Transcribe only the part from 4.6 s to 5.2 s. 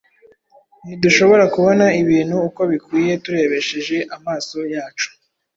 yacu